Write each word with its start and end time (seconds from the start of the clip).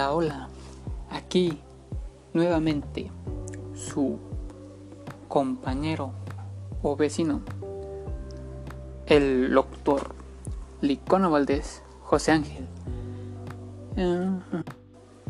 Hola. 0.00 0.48
Aquí 1.10 1.58
nuevamente 2.32 3.10
su 3.74 4.16
compañero 5.26 6.12
o 6.82 6.94
vecino, 6.94 7.40
el 9.06 9.52
doctor 9.52 10.14
Licona 10.82 11.26
Valdés 11.26 11.82
José 12.04 12.30
Ángel. 12.30 12.64
Uh, 13.96 14.38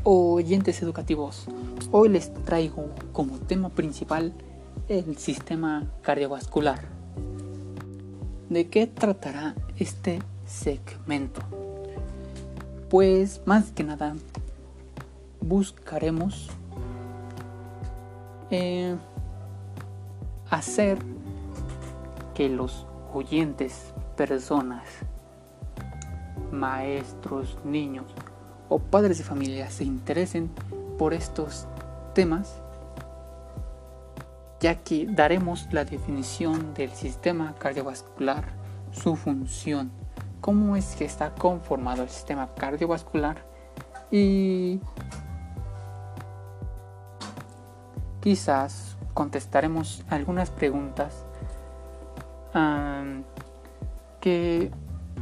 oyentes 0.04 0.82
educativos, 0.82 1.46
hoy 1.90 2.10
les 2.10 2.34
traigo 2.44 2.90
como 3.12 3.38
tema 3.38 3.70
principal 3.70 4.34
el 4.88 5.16
sistema 5.16 5.90
cardiovascular. 6.02 6.80
¿De 8.50 8.68
qué 8.68 8.86
tratará 8.86 9.54
este 9.78 10.18
segmento? 10.44 11.40
Pues 12.90 13.40
más 13.46 13.72
que 13.72 13.84
nada 13.84 14.14
buscaremos 15.48 16.50
eh, 18.50 18.94
hacer 20.50 20.98
que 22.34 22.50
los 22.50 22.86
oyentes, 23.14 23.94
personas, 24.14 24.84
maestros, 26.52 27.58
niños 27.64 28.04
o 28.68 28.78
padres 28.78 29.18
de 29.18 29.24
familia 29.24 29.70
se 29.70 29.84
interesen 29.84 30.50
por 30.98 31.14
estos 31.14 31.66
temas, 32.14 32.60
ya 34.60 34.74
que 34.76 35.06
daremos 35.06 35.66
la 35.72 35.84
definición 35.84 36.74
del 36.74 36.90
sistema 36.90 37.54
cardiovascular, 37.58 38.44
su 38.92 39.16
función, 39.16 39.90
cómo 40.42 40.76
es 40.76 40.94
que 40.96 41.06
está 41.06 41.34
conformado 41.34 42.02
el 42.02 42.10
sistema 42.10 42.48
cardiovascular 42.54 43.44
y 44.10 44.80
quizás 48.28 48.98
contestaremos 49.14 50.04
algunas 50.10 50.50
preguntas 50.50 51.24
que 54.20 54.70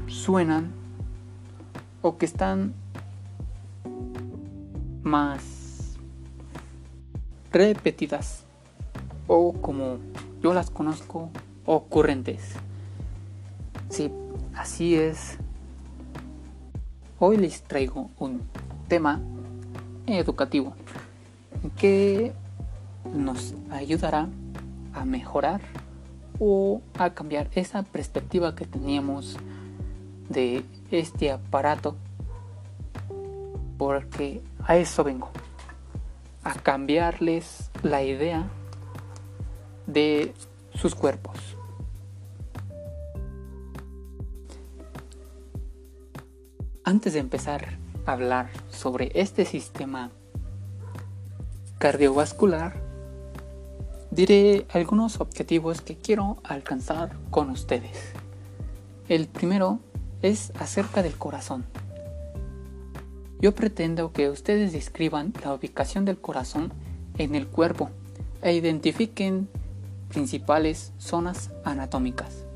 suenan 0.08 0.72
o 2.02 2.18
que 2.18 2.26
están 2.26 2.74
más 5.04 5.94
repetidas 7.52 8.42
o 9.28 9.52
como 9.52 9.98
yo 10.42 10.52
las 10.52 10.70
conozco 10.70 11.30
ocurrentes. 11.64 12.54
Sí, 13.88 14.10
así 14.56 14.96
es. 14.96 15.38
Hoy 17.20 17.36
les 17.36 17.62
traigo 17.62 18.10
un 18.18 18.40
tema 18.88 19.20
educativo 20.08 20.74
que 21.76 22.32
nos 23.14 23.54
ayudará 23.70 24.28
a 24.94 25.04
mejorar 25.04 25.60
o 26.38 26.80
a 26.98 27.10
cambiar 27.10 27.48
esa 27.54 27.82
perspectiva 27.82 28.54
que 28.54 28.66
teníamos 28.66 29.36
de 30.28 30.64
este 30.90 31.30
aparato 31.30 31.96
porque 33.78 34.42
a 34.64 34.76
eso 34.76 35.04
vengo 35.04 35.30
a 36.44 36.54
cambiarles 36.54 37.70
la 37.82 38.02
idea 38.02 38.48
de 39.86 40.32
sus 40.74 40.94
cuerpos. 40.94 41.56
Antes 46.84 47.14
de 47.14 47.18
empezar 47.18 47.78
a 48.06 48.12
hablar 48.12 48.48
sobre 48.70 49.10
este 49.14 49.44
sistema 49.44 50.10
cardiovascular 51.78 52.85
diré 54.16 54.66
algunos 54.70 55.20
objetivos 55.20 55.82
que 55.82 55.94
quiero 55.94 56.38
alcanzar 56.42 57.14
con 57.28 57.50
ustedes. 57.50 58.14
El 59.10 59.28
primero 59.28 59.78
es 60.22 60.52
acerca 60.58 61.02
del 61.02 61.18
corazón. 61.18 61.66
Yo 63.42 63.54
pretendo 63.54 64.12
que 64.12 64.30
ustedes 64.30 64.72
describan 64.72 65.34
la 65.44 65.52
ubicación 65.52 66.06
del 66.06 66.16
corazón 66.16 66.72
en 67.18 67.34
el 67.34 67.46
cuerpo 67.46 67.90
e 68.40 68.54
identifiquen 68.54 69.50
principales 70.08 70.94
zonas 70.96 71.50
anatómicas. 71.62 72.46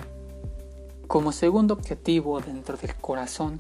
Como 1.09 1.31
segundo 1.31 1.75
objetivo 1.75 2.41
dentro 2.41 2.79
del 2.79 2.95
corazón, 2.95 3.59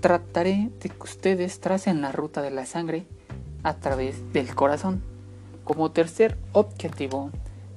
trataré 0.00 0.70
de 0.80 0.88
que 0.88 1.02
ustedes 1.04 1.60
tracen 1.60 2.00
la 2.00 2.10
ruta 2.10 2.42
de 2.42 2.50
la 2.50 2.66
sangre 2.66 3.06
a 3.62 3.74
través 3.74 4.32
del 4.32 4.52
corazón. 4.52 5.09
Como 5.70 5.92
tercer 5.92 6.36
objetivo 6.52 7.30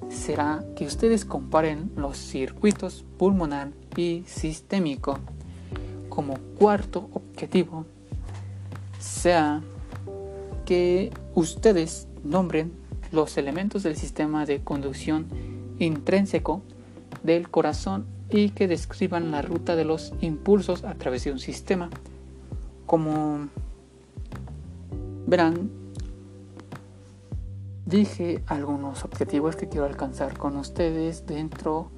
será 0.10 0.64
que 0.76 0.84
ustedes 0.84 1.26
comparen 1.26 1.92
los 1.96 2.18
circuitos 2.18 3.06
pulmonar 3.20 3.70
y 3.96 4.24
sistémico. 4.26 5.20
Como 6.10 6.40
cuarto 6.58 7.08
objetivo 7.14 7.86
sea 8.98 9.62
que 10.66 11.12
ustedes 11.36 12.08
nombren 12.24 12.74
los 13.12 13.38
elementos 13.38 13.84
del 13.84 13.96
sistema 13.96 14.48
de 14.48 14.64
conducción 14.64 15.28
intrínseco 15.78 16.64
del 17.22 17.48
corazón 17.52 18.08
y 18.32 18.50
que 18.50 18.68
describan 18.68 19.30
la 19.30 19.44
ruta 19.44 19.76
de 19.76 19.86
los 19.86 20.14
impulsos 20.20 20.84
a 20.84 20.96
través 20.96 21.26
de 21.26 21.32
un 21.32 21.38
sistema. 21.38 21.92
Como 22.88 23.50
verán, 25.28 25.83
dije 27.86 28.44
algunos 28.48 29.04
objetivos 29.04 29.56
que 29.56 29.68
quiero 29.68 29.86
alcanzar 29.86 30.38
con 30.38 30.58
ustedes 30.58 31.26
dentro 31.26 31.92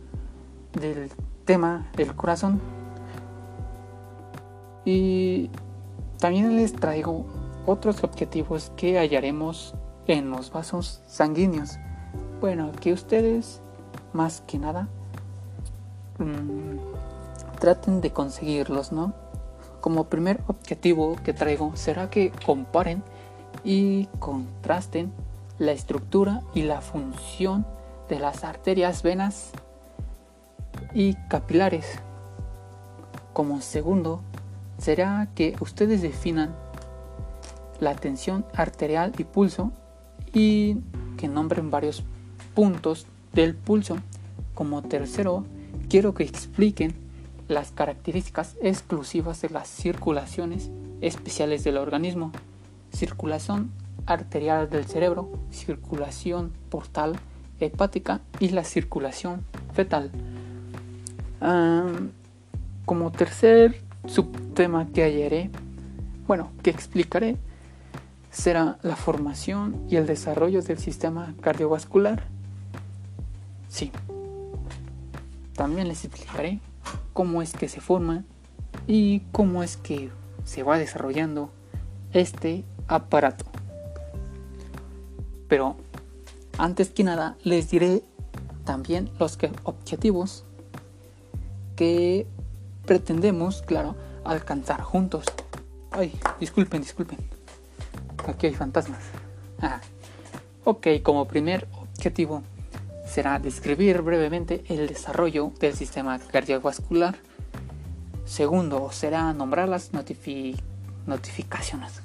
del 0.74 1.12
tema 1.46 1.92
del 1.96 2.16
corazón. 2.16 2.60
Y 4.84 5.50
también 6.20 6.56
les 6.56 6.74
traigo 6.74 7.26
otros 7.66 8.04
objetivos 8.04 8.72
que 8.76 8.98
hallaremos 8.98 9.76
en 10.08 10.30
los 10.30 10.52
vasos 10.52 11.02
sanguíneos. 11.08 11.78
Bueno, 12.42 12.72
que 12.80 12.94
ustedes 12.94 13.62
más 14.14 14.42
que 14.42 14.60
nada 14.60 14.88
mm, 16.20 17.60
traten 17.60 18.02
de 18.02 18.12
conseguirlos, 18.12 18.92
¿no? 18.92 19.14
Como 19.82 20.06
primer 20.06 20.42
objetivo 20.48 21.16
que 21.24 21.34
traigo 21.34 21.76
será 21.76 22.10
que 22.10 22.32
comparen 22.46 23.04
y 23.64 24.06
contrasten 24.20 25.12
la 25.60 25.72
estructura 25.72 26.42
y 26.54 26.64
la 26.64 26.82
función 26.82 27.66
de 28.10 28.20
las 28.20 28.44
arterias, 28.44 29.04
venas 29.04 29.52
y 30.94 31.14
capilares. 31.30 31.86
Como 33.34 33.62
segundo, 33.62 34.22
será 34.78 35.30
que 35.36 35.56
ustedes 35.60 36.02
definan 36.02 36.56
la 37.80 37.96
tensión 37.96 38.46
arterial 38.54 39.14
y 39.18 39.24
pulso 39.24 39.72
y 40.34 40.78
que 41.18 41.28
nombren 41.28 41.72
varios 41.72 42.04
puntos 42.54 43.06
del 43.34 43.56
pulso. 43.56 43.98
Como 44.54 44.82
tercero, 44.84 45.46
quiero 45.90 46.14
que 46.14 46.24
expliquen 46.24 46.96
las 47.48 47.72
características 47.72 48.56
exclusivas 48.62 49.42
de 49.42 49.50
las 49.50 49.68
circulaciones 49.68 50.72
especiales 51.02 51.64
del 51.64 51.78
organismo. 51.78 52.32
Circulación 52.92 53.72
arterial 54.06 54.70
del 54.70 54.86
cerebro, 54.86 55.32
circulación 55.52 56.52
portal 56.70 57.16
hepática 57.60 58.22
y 58.40 58.50
la 58.50 58.64
circulación 58.64 59.46
fetal. 59.74 60.12
como 62.86 63.12
tercer 63.12 63.82
subtema 64.06 64.88
que 64.88 65.04
hallaré, 65.04 65.50
bueno, 66.28 66.52
que 66.64 66.70
explicaré, 66.70 67.38
será 68.32 68.78
la 68.84 68.96
formación 68.96 69.86
y 69.90 69.96
el 69.96 70.06
desarrollo 70.06 70.62
del 70.62 70.78
sistema 70.78 71.34
cardiovascular. 71.42 72.24
Sí. 73.70 73.92
También 75.54 75.88
les 75.88 76.04
explicaré 76.04 76.60
cómo 77.14 77.42
es 77.42 77.54
que 77.54 77.70
se 77.70 77.80
forma 77.80 78.24
y 78.88 79.22
cómo 79.32 79.64
es 79.64 79.78
que 79.78 80.12
se 80.44 80.64
va 80.64 80.78
desarrollando 80.78 81.50
este 82.12 82.66
aparato. 82.88 83.55
Pero 85.48 85.76
antes 86.58 86.90
que 86.90 87.04
nada 87.04 87.38
les 87.44 87.70
diré 87.70 88.04
también 88.64 89.12
los 89.20 89.38
objetivos 89.64 90.44
que 91.76 92.26
pretendemos, 92.86 93.62
claro, 93.62 93.96
alcanzar 94.24 94.82
juntos. 94.82 95.26
Ay, 95.92 96.18
disculpen, 96.40 96.82
disculpen. 96.82 97.20
Aquí 98.28 98.48
hay 98.48 98.54
fantasmas. 98.54 99.02
Ok, 100.64 100.88
como 101.04 101.28
primer 101.28 101.68
objetivo 101.80 102.42
será 103.06 103.40
describir 103.40 104.02
brevemente 104.02 104.64
el 104.68 104.88
desarrollo 104.88 105.52
del 105.60 105.76
sistema 105.76 106.20
cardiovascular. 106.20 107.16
Segundo 108.26 108.92
será 108.92 109.32
nombrar 109.34 109.70
las 109.70 109.92
notificaciones. 109.94 112.02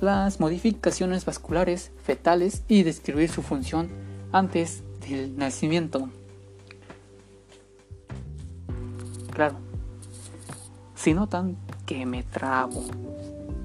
Las 0.00 0.40
modificaciones 0.40 1.26
vasculares 1.26 1.92
fetales 2.02 2.62
y 2.68 2.84
describir 2.84 3.30
su 3.30 3.42
función 3.42 3.90
antes 4.32 4.82
del 5.06 5.36
nacimiento. 5.36 6.08
Claro, 9.30 9.56
si 10.94 11.12
notan 11.12 11.56
que 11.84 12.06
me 12.06 12.22
trabo 12.22 12.82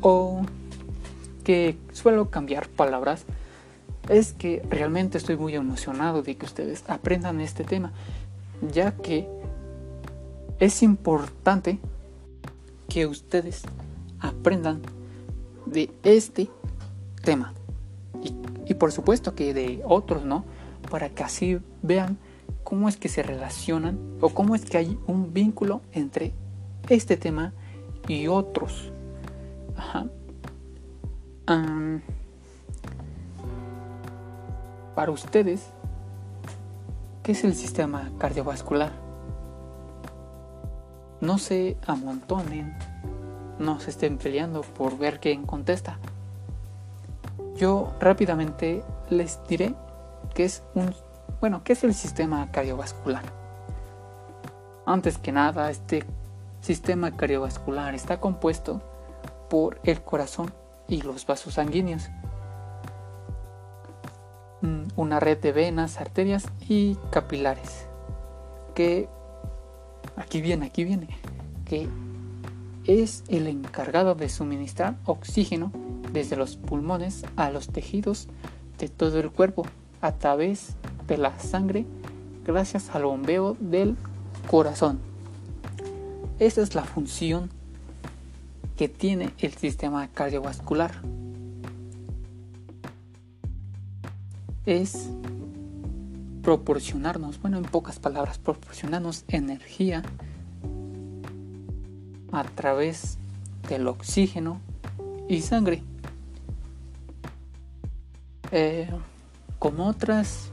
o 0.02 0.42
que 1.46 1.78
suelo 1.94 2.30
cambiar 2.30 2.68
palabras, 2.68 3.24
es 4.10 4.34
que 4.34 4.62
realmente 4.70 5.18
estoy 5.18 5.38
muy 5.38 5.56
emocionado 5.56 6.22
de 6.22 6.36
que 6.36 6.46
ustedes 6.46 6.84
aprendan 6.88 7.40
este 7.40 7.64
tema, 7.64 7.94
ya 8.74 8.92
que 8.96 9.28
es 10.60 10.84
importante 10.84 11.80
que 12.90 13.08
ustedes 13.08 13.64
aprendan 14.20 14.82
de 15.66 15.92
este 16.04 16.50
tema 17.24 17.54
y, 18.68 18.74
por 18.74 18.92
supuesto 18.92 19.36
que 19.36 19.54
de 19.54 19.82
otros, 19.86 20.26
¿no? 20.26 20.44
Para 20.90 21.10
que 21.10 21.24
así 21.24 21.60
vean 21.82 22.18
cómo 22.64 22.90
es 22.90 22.98
que 22.98 23.10
se 23.10 23.22
relacionan 23.24 24.00
o 24.22 24.30
cómo 24.30 24.56
es 24.56 24.66
que 24.66 24.78
hay 24.78 24.98
un 25.08 25.34
vínculo 25.34 25.82
entre 25.92 26.34
este 26.90 27.18
tema 27.18 27.54
y 28.08 28.28
otros. 28.28 28.92
Ajá. 29.78 30.08
para 34.96 35.12
ustedes, 35.12 35.68
¿qué 37.22 37.34
es 37.34 37.44
el 37.44 37.54
sistema 37.54 38.10
cardiovascular? 38.18 38.94
No 41.22 41.38
se 41.38 41.78
amontonen, 41.86 42.76
no 43.60 43.80
se 43.80 43.90
estén 43.90 44.18
peleando 44.18 44.62
por 44.62 44.98
ver 44.98 45.20
quién 45.20 45.46
contesta. 45.46 46.00
Yo 47.56 47.94
rápidamente 48.00 48.84
les 49.10 49.40
diré 49.48 49.74
que 50.34 50.46
es 50.46 50.64
un 50.74 50.94
bueno, 51.42 51.64
¿qué 51.64 51.74
es 51.74 51.84
el 51.84 51.94
sistema 51.94 52.52
cardiovascular? 52.52 53.24
Antes 54.86 55.18
que 55.18 55.32
nada, 55.32 55.70
este 55.70 56.06
sistema 56.62 57.16
cardiovascular 57.16 57.94
está 57.94 58.20
compuesto 58.20 58.82
por 59.50 59.80
el 59.84 60.02
corazón 60.02 60.54
y 60.88 61.02
los 61.02 61.26
vasos 61.26 61.56
sanguíneos, 61.56 62.10
mm, 64.62 64.86
una 64.96 65.20
red 65.20 65.38
de 65.40 65.52
venas, 65.52 66.00
arterias 66.00 66.46
y 66.68 66.96
capilares, 67.12 67.88
que 68.74 69.10
aquí 70.16 70.42
viene, 70.42 70.68
aquí 70.68 70.84
viene, 70.84 71.10
que 71.66 71.90
es 72.88 73.24
el 73.28 73.48
encargado 73.48 74.16
de 74.16 74.30
suministrar 74.30 74.98
oxígeno 75.06 75.72
desde 76.14 76.36
los 76.36 76.56
pulmones 76.56 77.26
a 77.36 77.50
los 77.50 77.70
tejidos 77.70 78.28
de 78.78 78.90
todo 78.90 79.20
el 79.20 79.32
cuerpo 79.32 79.66
a 80.02 80.14
través 80.14 80.76
de 81.08 81.18
la 81.18 81.38
sangre 81.40 81.86
gracias 82.46 82.90
al 82.92 83.06
bombeo 83.06 83.58
del 83.60 83.96
corazón. 84.50 85.00
Esa 86.40 86.62
es 86.62 86.76
la 86.76 86.84
función 86.84 87.50
que 88.78 88.90
tiene 88.90 89.34
el 89.40 89.54
sistema 89.54 90.08
cardiovascular. 90.10 90.92
Es 94.66 95.10
proporcionarnos, 96.42 97.42
bueno, 97.42 97.58
en 97.58 97.64
pocas 97.64 98.00
palabras, 98.00 98.38
proporcionarnos 98.38 99.24
energía 99.28 100.04
a 102.36 102.44
través 102.44 103.18
del 103.70 103.88
oxígeno 103.88 104.60
y 105.30 105.42
sangre. 105.42 105.82
Eh, 108.52 108.90
como 109.58 109.88
otras 109.88 110.52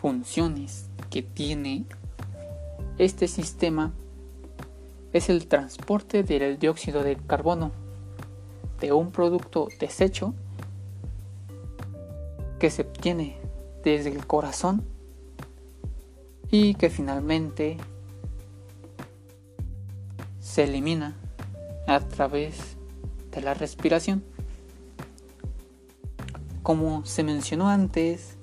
funciones 0.00 0.88
que 1.10 1.22
tiene 1.22 1.84
este 2.98 3.28
sistema 3.28 3.92
es 5.12 5.28
el 5.28 5.46
transporte 5.46 6.22
del 6.22 6.58
dióxido 6.58 7.02
de 7.02 7.16
carbono 7.16 7.70
de 8.80 8.92
un 8.92 9.12
producto 9.12 9.68
desecho 9.78 10.34
que 12.58 12.70
se 12.70 12.82
obtiene 12.82 13.38
desde 13.84 14.10
el 14.10 14.26
corazón 14.26 14.84
y 16.50 16.74
que 16.74 16.90
finalmente 16.90 17.76
se 20.50 20.64
elimina 20.64 21.14
a 21.86 22.00
través 22.00 22.76
de 23.30 23.40
la 23.40 23.54
respiración. 23.54 24.24
Como 26.62 27.04
se 27.06 27.22
mencionó 27.22 27.68
antes, 27.68 28.36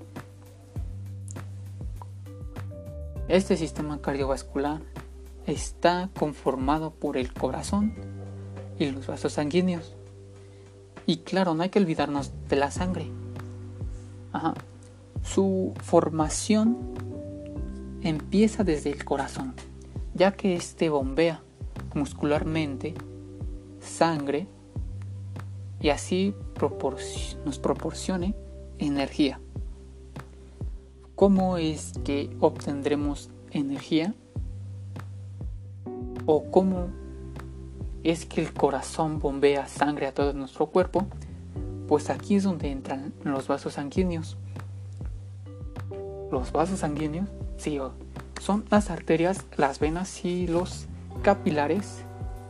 Este 3.27 3.57
sistema 3.57 4.01
cardiovascular 4.01 4.79
está 5.45 6.09
conformado 6.17 6.91
por 6.91 7.17
el 7.17 7.33
corazón 7.33 7.93
y 8.79 8.89
los 8.89 9.05
vasos 9.05 9.33
sanguíneos. 9.33 9.97
Y 11.05 11.17
claro, 11.17 11.53
no 11.53 11.63
hay 11.63 11.69
que 11.69 11.79
olvidarnos 11.79 12.31
de 12.47 12.55
la 12.55 12.71
sangre. 12.71 13.11
Su 15.23 15.73
formación 15.83 16.77
empieza 18.01 18.63
desde 18.63 18.91
el 18.91 19.03
corazón, 19.03 19.55
ya 20.13 20.31
que 20.31 20.55
este 20.55 20.87
bombea 20.87 21.43
muscularmente 21.97 22.93
sangre 23.81 24.47
y 25.79 25.89
así 25.89 26.33
nos 27.45 27.59
proporcione 27.59 28.35
energía. 28.79 29.39
¿Cómo 31.15 31.57
es 31.57 31.93
que 32.03 32.35
obtendremos 32.39 33.29
energía? 33.51 34.13
¿O 36.25 36.51
cómo 36.51 36.87
es 38.03 38.25
que 38.25 38.41
el 38.41 38.53
corazón 38.53 39.19
bombea 39.19 39.67
sangre 39.67 40.07
a 40.07 40.13
todo 40.13 40.33
nuestro 40.33 40.67
cuerpo? 40.67 41.07
Pues 41.87 42.09
aquí 42.09 42.35
es 42.35 42.43
donde 42.43 42.71
entran 42.71 43.13
los 43.23 43.47
vasos 43.47 43.73
sanguíneos. 43.73 44.37
Los 46.31 46.51
vasos 46.51 46.79
sanguíneos, 46.79 47.29
sí, 47.57 47.79
son 48.41 48.65
las 48.69 48.89
arterias, 48.91 49.45
las 49.55 49.79
venas 49.79 50.23
y 50.25 50.47
los 50.47 50.87
capilares 51.21 52.03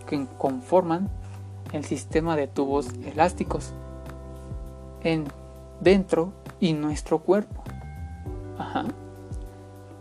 que 0.06 0.26
conforman 0.38 1.10
el 1.74 1.84
sistema 1.84 2.36
de 2.36 2.48
tubos 2.48 2.88
elásticos 3.06 3.74
en 5.04 5.26
dentro 5.82 6.34
y 6.60 6.74
nuestro 6.74 7.20
cuerpo. 7.20 7.64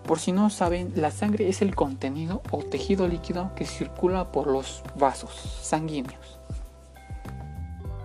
Por 0.06 0.20
si 0.20 0.30
no 0.30 0.50
saben, 0.50 0.92
la 0.94 1.10
sangre 1.10 1.48
es 1.48 1.62
el 1.62 1.74
contenido 1.74 2.40
o 2.52 2.58
tejido 2.58 3.08
líquido 3.08 3.52
que 3.56 3.66
circula 3.66 4.30
por 4.30 4.46
los 4.46 4.84
vasos 4.96 5.32
sanguíneos. 5.62 6.38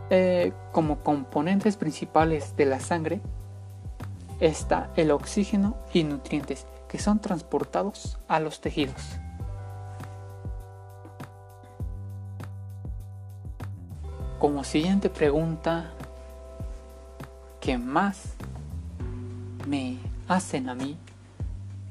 Eh, 0.10 0.52
como 0.72 1.00
componentes 1.00 1.78
principales 1.78 2.58
de 2.58 2.66
la 2.66 2.80
sangre 2.80 3.22
está 4.40 4.90
el 4.96 5.12
oxígeno 5.12 5.78
y 5.94 6.04
nutrientes 6.04 6.66
que 6.90 6.98
son 6.98 7.20
transportados 7.20 8.18
a 8.28 8.40
los 8.40 8.60
tejidos. 8.60 9.20
Como 14.42 14.64
siguiente 14.64 15.12
pregunta, 15.12 15.92
¿qué 17.60 17.78
más 17.78 18.34
me 19.68 20.00
hacen 20.28 20.68
a 20.68 20.74
mí 20.74 20.98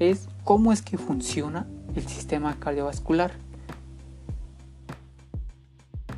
es 0.00 0.28
cómo 0.42 0.73
es 0.73 0.83
que 0.83 0.99
funciona 0.99 1.69
el 1.95 2.09
sistema 2.09 2.59
cardiovascular. 2.59 3.30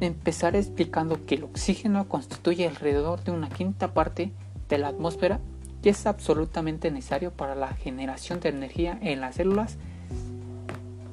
Empezaré 0.01 0.61
explicando 0.61 1.27
que 1.27 1.35
el 1.35 1.45
oxígeno 1.45 2.09
constituye 2.09 2.67
alrededor 2.67 3.23
de 3.25 3.33
una 3.33 3.51
quinta 3.51 3.93
parte 3.93 4.33
de 4.71 4.79
la 4.79 4.89
atmósfera 4.89 5.39
y 5.83 5.91
es 5.91 6.07
absolutamente 6.07 6.91
necesario 6.91 7.31
para 7.33 7.55
la 7.55 7.75
generación 7.75 8.41
de 8.41 8.49
energía 8.49 8.99
en 9.03 9.21
las 9.21 9.35
células 9.35 9.77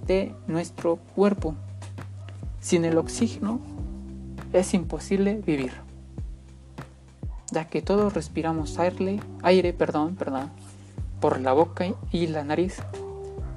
de 0.08 0.34
nuestro 0.48 0.96
cuerpo. 1.14 1.56
Sin 2.62 2.86
el 2.86 2.98
oxígeno 2.98 3.60
es 4.54 4.74
imposible 4.74 5.42
vivir, 5.46 5.72
ya 7.52 7.66
que 7.66 7.82
todos 7.82 8.14
respiramos 8.14 8.80
aire, 8.80 9.20
aire 9.44 9.74
perdón, 9.74 10.16
perdón, 10.16 10.50
por 11.20 11.40
la 11.40 11.54
boca 11.54 11.86
y 12.12 12.28
la 12.28 12.44
nariz 12.44 12.82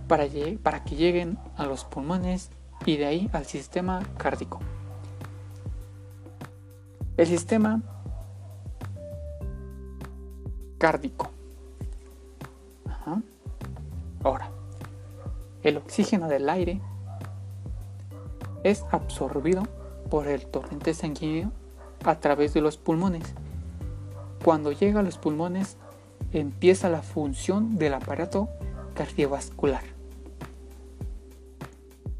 para, 0.09 0.27
para 0.63 0.85
que 0.85 0.97
lleguen 0.97 1.39
a 1.57 1.65
los 1.65 1.85
pulmones 1.85 2.51
y 2.85 2.97
de 2.97 3.07
ahí 3.07 3.31
al 3.33 3.47
sistema 3.47 4.03
cárdico. 4.19 4.61
El 7.17 7.27
sistema 7.27 7.81
cárdico. 10.79 11.31
Ahora, 14.25 14.51
el 15.65 15.77
oxígeno 15.79 16.29
del 16.29 16.49
aire 16.49 16.81
es 18.63 18.85
absorbido 18.93 19.65
por 20.12 20.28
el 20.28 20.45
torrente 20.45 20.92
sanguíneo 20.92 21.50
a 22.04 22.21
través 22.21 22.52
de 22.52 22.61
los 22.61 22.76
pulmones. 22.76 23.33
Cuando 24.45 24.71
llega 24.71 25.00
a 25.00 25.02
los 25.02 25.16
pulmones 25.16 25.78
empieza 26.35 26.90
la 26.90 27.00
función 27.00 27.78
del 27.78 27.95
aparato 27.95 28.50
cardiovascular, 28.92 29.83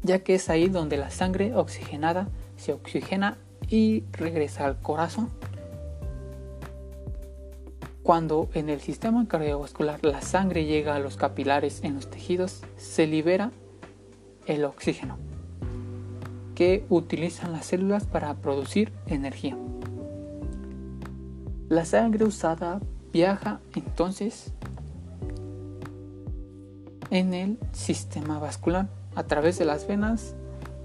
ya 0.01 0.23
que 0.23 0.33
es 0.33 0.49
ahí 0.49 0.69
donde 0.69 0.97
la 0.97 1.11
sangre 1.11 1.55
oxigenada 1.55 2.29
se 2.57 2.73
oxigena 2.73 3.37
y 3.69 4.05
regresa 4.11 4.65
al 4.65 4.81
corazón. 4.81 5.29
Cuando 8.01 8.49
en 8.55 8.69
el 8.69 8.81
sistema 8.81 9.27
cardiovascular 9.27 10.03
la 10.03 10.23
sangre 10.23 10.65
llega 10.65 10.95
a 10.95 10.99
los 10.99 11.15
capilares 11.15 11.83
en 11.83 11.93
los 11.93 12.09
tejidos, 12.09 12.63
se 12.75 13.05
libera 13.05 13.51
el 14.47 14.65
oxígeno 14.65 15.32
que 16.55 16.85
utilizan 16.89 17.51
las 17.51 17.65
células 17.65 18.05
para 18.05 18.33
producir 18.35 18.91
energía. 19.07 19.57
La 21.69 21.85
sangre 21.85 22.25
usada 22.25 22.79
viaja 23.11 23.59
entonces 23.73 24.53
en 27.09 27.33
el 27.33 27.57
sistema 27.71 28.39
vascular 28.39 28.89
a 29.15 29.23
través 29.23 29.57
de 29.59 29.65
las 29.65 29.87
venas 29.87 30.35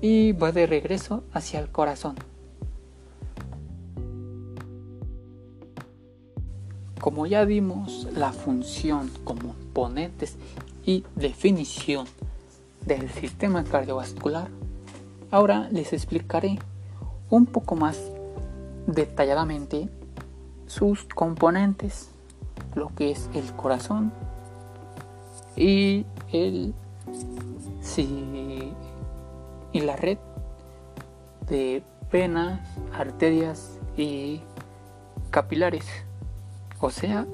y 0.01 0.33
va 0.33 0.53
de 0.53 0.67
regreso 0.67 1.25
hacia 1.33 1.61
el 1.61 1.69
corazón. 1.71 2.17
Como 7.01 7.27
ya 7.27 7.45
vimos 7.45 8.07
la 8.15 8.33
función, 8.33 9.11
componentes 9.25 10.37
y 10.85 11.05
definición 11.17 12.07
del 12.85 13.09
sistema 13.11 13.65
cardiovascular, 13.65 14.49
ahora 15.31 15.69
les 15.71 15.93
explicaré 15.93 16.59
un 17.31 17.47
poco 17.47 17.77
más 17.77 18.01
detalladamente 18.87 19.89
sus 20.67 21.05
componentes, 21.05 22.11
lo 22.75 22.95
que 22.95 23.11
es 23.11 23.29
el 23.35 23.53
corazón 23.55 24.13
y 25.57 26.07
el 26.33 26.75
y 29.73 29.81
la 29.81 29.97
red 29.97 30.19
de 31.49 31.83
venas, 32.13 32.61
arterias 32.97 33.79
y 33.97 34.41
capilares, 35.31 35.87
o 36.81 36.91
sea, 36.91 37.27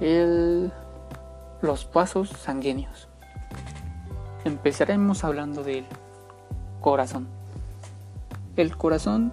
el, 0.00 0.72
los 1.62 1.84
pasos 1.84 2.28
sanguíneos. 2.28 3.08
Empezaremos 4.44 5.24
hablando 5.24 5.62
del 5.62 5.86
corazón. 6.82 7.28
El 8.56 8.76
corazón 8.76 9.32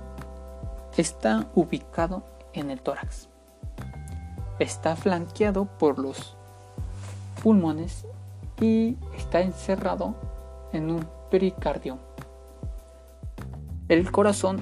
está 0.95 1.49
ubicado 1.55 2.23
en 2.53 2.69
el 2.69 2.79
tórax. 2.79 3.27
Está 4.59 4.95
flanqueado 4.95 5.65
por 5.65 5.99
los 5.99 6.37
pulmones 7.43 8.05
y 8.61 8.95
está 9.17 9.41
encerrado 9.41 10.15
en 10.71 10.91
un 10.91 11.05
pericardio. 11.31 11.97
El 13.89 14.11
corazón 14.11 14.59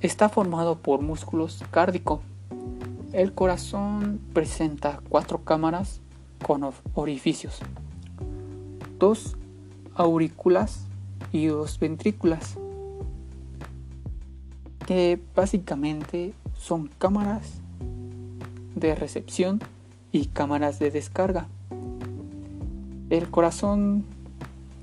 está 0.00 0.28
formado 0.28 0.76
por 0.76 1.00
músculos 1.00 1.64
cárdicos. 1.70 2.20
El 3.12 3.32
corazón 3.32 4.20
presenta 4.34 5.00
cuatro 5.08 5.44
cámaras 5.44 6.00
con 6.46 6.68
orificios, 6.94 7.60
dos 8.98 9.36
aurículas 9.94 10.86
y 11.32 11.46
dos 11.46 11.78
ventrículas, 11.78 12.58
que 14.86 15.18
básicamente 15.34 16.34
son 16.58 16.88
cámaras 16.98 17.62
de 18.74 18.94
recepción 18.94 19.60
y 20.12 20.26
cámaras 20.26 20.78
de 20.78 20.90
descarga. 20.90 21.48
El 23.10 23.28
corazón 23.30 24.04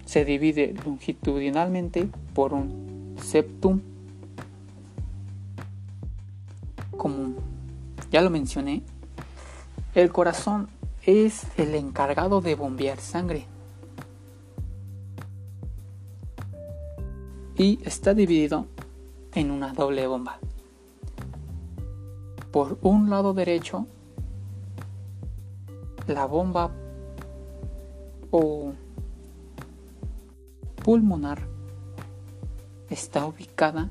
se 0.06 0.26
divide 0.26 0.74
longitudinalmente 0.86 2.10
por 2.34 2.54
un 2.54 3.16
septum. 3.22 3.82
Como 6.98 7.36
ya 8.12 8.22
lo 8.22 8.30
mencioné, 8.30 8.82
el 9.96 10.12
corazón 10.12 10.68
es 11.06 11.44
el 11.58 11.76
encargado 11.76 12.42
de 12.42 12.56
bombear 12.56 13.00
sangre. 13.00 13.46
Y 17.60 17.78
está 17.84 18.14
dividido 18.14 18.68
en 19.34 19.52
una 19.52 19.74
doble 19.74 20.08
bomba. 20.08 20.40
Por 22.52 22.80
un 22.82 23.10
lado 23.10 23.34
derecho, 23.34 23.86
la 26.08 26.26
bomba 26.26 26.72
o 28.32 28.72
pulmonar 30.86 31.42
está 32.90 33.26
ubicada 33.26 33.90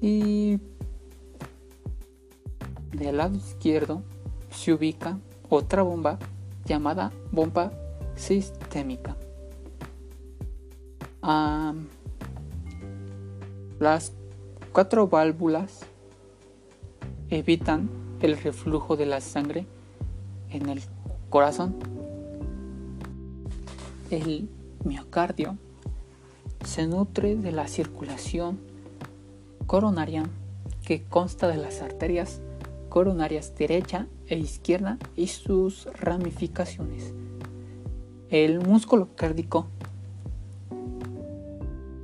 y 0.00 0.60
del 2.92 3.16
lado 3.16 3.34
izquierdo 3.36 4.02
se 4.52 4.72
ubica 4.72 5.18
otra 5.50 5.82
bomba 5.82 6.20
llamada 6.66 7.12
bomba 7.32 7.72
sistémica. 8.14 9.16
Las 13.78 14.12
cuatro 14.72 15.06
válvulas 15.08 15.86
evitan 17.30 17.88
el 18.20 18.36
reflujo 18.36 18.96
de 18.96 19.06
la 19.06 19.20
sangre 19.20 19.66
en 20.50 20.68
el 20.68 20.82
corazón. 21.30 21.76
El 24.10 24.48
miocardio 24.84 25.56
se 26.64 26.86
nutre 26.86 27.36
de 27.36 27.52
la 27.52 27.68
circulación 27.68 28.58
coronaria 29.66 30.24
que 30.84 31.02
consta 31.04 31.48
de 31.48 31.56
las 31.56 31.82
arterias 31.82 32.40
coronarias 32.88 33.54
derecha 33.56 34.06
e 34.26 34.36
izquierda 34.36 34.98
y 35.16 35.28
sus 35.28 35.86
ramificaciones. 35.98 37.14
El 38.28 38.60
músculo 38.60 39.08
cárdico 39.16 39.68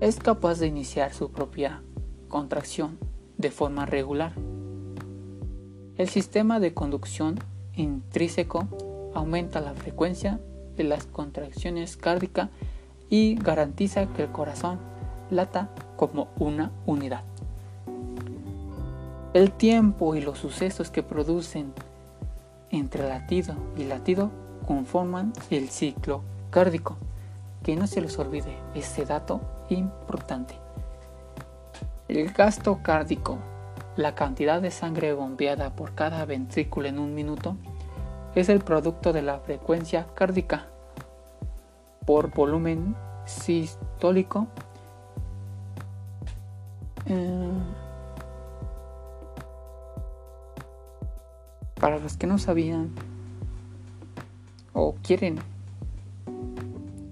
es 0.08 0.16
capaz 0.16 0.58
de 0.58 0.66
iniciar 0.66 1.12
su 1.12 1.30
propia 1.30 1.82
contracción 2.28 2.98
de 3.36 3.50
forma 3.50 3.84
regular. 3.84 4.32
El 5.98 6.08
sistema 6.08 6.60
de 6.60 6.72
conducción 6.72 7.38
intrínseco 7.74 8.66
aumenta 9.14 9.60
la 9.60 9.74
frecuencia 9.74 10.40
de 10.76 10.84
las 10.84 11.04
contracciones 11.04 11.98
cárdicas 11.98 12.48
y 13.10 13.34
garantiza 13.34 14.06
que 14.14 14.22
el 14.22 14.32
corazón 14.32 14.78
lata 15.30 15.68
como 15.96 16.28
una 16.38 16.72
unidad. 16.86 17.24
El 19.34 19.52
tiempo 19.52 20.14
y 20.14 20.22
los 20.22 20.38
sucesos 20.38 20.90
que 20.90 21.02
producen 21.02 21.74
entre 22.70 23.06
latido 23.06 23.54
y 23.76 23.84
latido 23.84 24.30
conforman 24.66 25.34
el 25.50 25.68
ciclo 25.68 26.22
cárdico. 26.48 26.96
Que 27.62 27.76
no 27.76 27.86
se 27.86 28.00
les 28.00 28.18
olvide 28.18 28.56
ese 28.74 29.04
dato 29.04 29.57
importante. 29.68 30.54
El 32.08 32.32
gasto 32.32 32.80
cárdico, 32.82 33.38
la 33.96 34.14
cantidad 34.14 34.62
de 34.62 34.70
sangre 34.70 35.12
bombeada 35.12 35.76
por 35.76 35.94
cada 35.94 36.24
ventrículo 36.24 36.88
en 36.88 36.98
un 36.98 37.14
minuto, 37.14 37.56
es 38.34 38.48
el 38.48 38.60
producto 38.60 39.12
de 39.12 39.22
la 39.22 39.40
frecuencia 39.40 40.06
cárdica 40.14 40.68
por 42.06 42.32
volumen 42.32 42.96
sistólico. 43.26 44.46
Eh, 47.06 47.50
para 51.80 51.98
los 51.98 52.16
que 52.16 52.26
no 52.26 52.38
sabían 52.38 52.90
o 54.72 54.94
quieren 55.02 55.38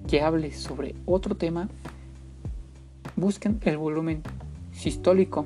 que 0.09 0.23
hable 0.23 0.53
sobre 0.53 0.95
otro 1.07 1.37
tema, 1.37 1.69
busquen 3.17 3.59
el 3.65 3.79
volumen 3.79 4.23
sistólico 4.73 5.45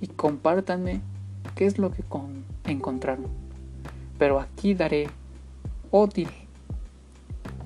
y 0.00 0.08
compártanme 0.08 1.00
qué 1.54 1.66
es 1.66 1.78
lo 1.78 1.90
que 1.90 2.04
encontraron. 2.64 3.26
Pero 4.18 4.40
aquí 4.40 4.74
daré 4.74 5.08
o 5.90 6.06
diré 6.06 6.46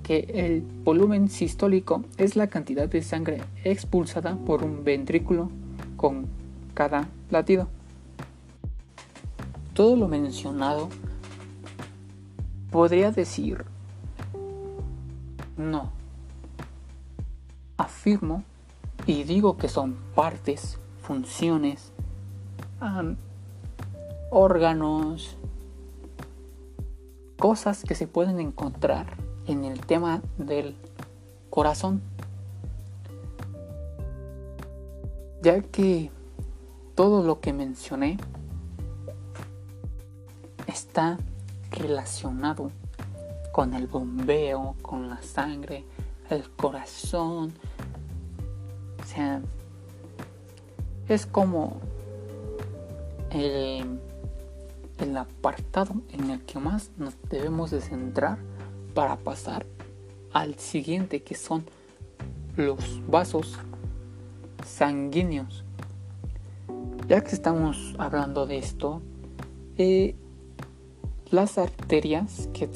que 0.03 0.27
el 0.35 0.63
volumen 0.85 1.29
sistólico 1.29 2.05
es 2.17 2.35
la 2.35 2.49
cantidad 2.49 2.89
de 2.89 3.03
sangre 3.03 3.41
expulsada 3.65 4.37
por 4.37 4.65
un 4.65 4.83
ventrículo 4.85 5.51
con 5.97 6.27
cada 6.75 7.09
latido. 7.31 7.69
Todo 9.75 9.97
lo 9.97 10.09
mencionado 10.09 10.89
podría 12.71 13.11
decir 13.11 13.65
no, 15.57 15.93
afirmo 17.77 18.45
y 19.11 19.25
digo 19.25 19.57
que 19.57 19.69
son 19.69 19.97
partes, 20.15 20.79
funciones, 21.03 21.91
órganos, 24.31 25.37
cosas 27.37 27.83
que 27.83 27.97
se 27.97 28.07
pueden 28.07 28.39
encontrar 28.39 29.17
en 29.49 29.65
el 29.65 29.81
tema 29.81 30.23
del 30.39 30.77
corazón. 31.51 32.03
Ya 35.43 35.61
que 35.61 36.13
todo 36.95 37.25
lo 37.25 37.41
que 37.41 37.53
mencioné 37.53 38.17
está 40.69 41.19
relacionado 41.73 42.71
con 43.51 43.75
el 43.75 43.89
bombeo, 43.89 44.77
con 44.83 45.09
la 45.09 45.21
sangre, 45.21 45.85
el 46.29 46.49
corazón. 46.51 47.53
Sea, 49.13 49.43
es 51.09 51.27
como 51.27 51.81
el, 53.33 53.99
apartado 55.17 55.95
en 56.13 56.31
el 56.31 56.41
que 56.43 56.61
más 56.61 56.93
nos 56.97 57.17
debemos 57.29 57.73
de 57.73 57.81
centrar 57.81 58.39
para 58.95 59.17
pasar 59.17 59.67
al 60.33 60.61
siguiente 60.61 61.25
que 61.25 61.35
son 61.35 61.65
los 62.55 63.05
vasos 63.09 63.59
sanguíneos. 64.65 65.65
Ya 67.09 67.21
que 67.25 67.35
estamos 67.35 67.97
hablando 67.99 68.47
de 68.47 68.59
esto, 68.59 69.03
eh, 69.77 70.15
las 71.33 71.59
arterias 71.59 72.49
que, 72.53 72.71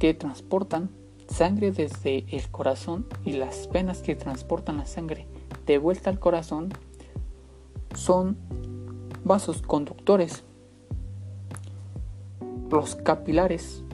que 0.00 0.12
transportan 0.14 0.90
sangre 1.28 1.70
desde 1.70 2.24
el 2.36 2.48
corazón 2.50 3.06
y 3.24 3.34
las 3.34 3.70
venas 3.70 4.02
que 4.02 4.16
transportan 4.16 4.78
la 4.78 4.86
sangre 4.86 5.28
de 5.66 5.78
vuelta 5.78 6.10
al 6.10 6.18
corazón 6.18 6.70
son 7.94 8.36
vasos 9.24 9.62
conductores. 9.62 10.44
Los 12.70 12.96
capilares 12.96 13.84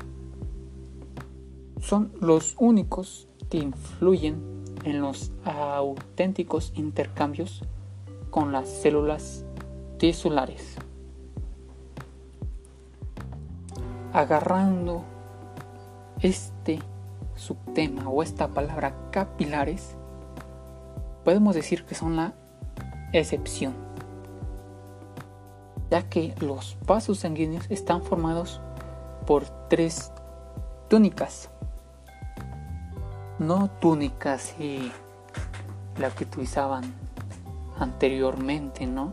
son 1.81 2.13
los 2.21 2.55
únicos 2.59 3.29
que 3.51 3.59
influyen 3.59 4.65
en 4.85 5.01
los 5.01 5.33
auténticos 5.45 6.73
intercambios 6.75 7.63
con 8.31 8.53
las 8.53 8.69
células 8.69 9.45
tisulares. 9.99 10.77
Agarrando 14.13 15.03
este 16.23 16.79
subtema 17.35 18.09
o 18.09 18.23
esta 18.23 18.49
palabra 18.49 19.11
capilares, 19.11 19.98
podemos 21.29 21.55
decir 21.55 21.85
que 21.85 21.95
son 21.95 22.17
la 22.17 22.33
excepción, 23.13 23.75
ya 25.91 26.09
que 26.09 26.35
los 26.41 26.79
vasos 26.87 27.19
sanguíneos 27.19 27.67
están 27.69 28.01
formados 28.01 28.63
por 29.27 29.45
tres 29.69 30.11
túnicas 30.89 31.51
no 33.39 33.69
túnicas 33.69 34.59
y 34.59 34.91
la 35.99 36.09
que 36.09 36.25
utilizaban 36.25 36.95
anteriormente, 37.79 38.87
¿no? 38.87 39.13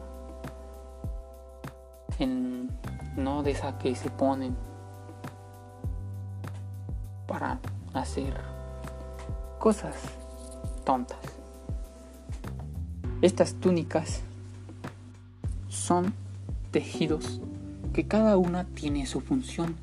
No 3.18 3.44
de 3.44 3.52
esa 3.52 3.78
que 3.78 3.94
se 3.94 4.10
ponen 4.10 4.56
para 7.28 7.60
hacer 7.94 8.40
cosas 9.60 9.96
tontas. 10.86 11.35
Estas 13.26 13.56
túnicas 13.56 14.22
son 15.68 16.14
tejidos 16.70 17.42
que 17.92 18.06
cada 18.06 18.38
una 18.38 18.66
tiene 18.66 19.08
su 19.08 19.20
función, 19.20 19.74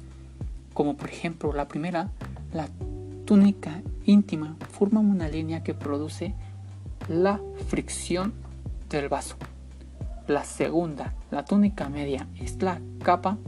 como 0.75 0.97
por 0.97 1.09
ejemplo 1.09 1.53
la 1.53 1.67
primera, 1.67 2.13
la 2.55 2.69
túnica 3.25 3.83
íntima 4.07 4.57
forma 4.71 5.01
una 5.01 5.27
línea 5.27 5.65
que 5.65 5.75
produce 5.75 6.37
la 7.09 7.41
fricción 7.67 8.33
del 8.89 9.09
vaso. 9.09 9.35
La 10.29 10.45
segunda, 10.45 11.13
la 11.33 11.45
túnica 11.45 11.89
media, 11.89 12.29
es 12.39 12.63
la 12.63 12.81
capa 13.03 13.39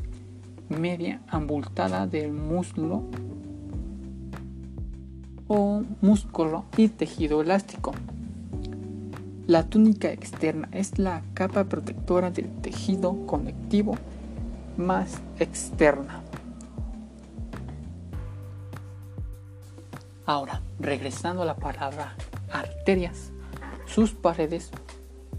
media 0.69 1.21
abultada 1.29 2.09
del 2.09 2.33
muslo 2.33 3.05
o 5.47 5.85
músculo 6.01 6.65
y 6.77 6.89
tejido 6.89 7.43
elástico. 7.43 7.93
La 9.47 9.65
túnica 9.65 10.11
externa 10.11 10.71
es 10.73 10.99
la 10.99 11.23
capa 11.35 11.65
protectora 11.65 12.31
del 12.31 12.51
tejido 12.63 13.27
conectivo 13.27 13.95
más 14.79 15.21
externa. 15.39 16.23
Ahora, 20.25 20.63
regresando 20.81 21.43
a 21.43 21.45
la 21.45 21.57
palabra 21.57 22.15
arterias, 22.51 23.33
sus 23.85 24.13
paredes 24.13 24.71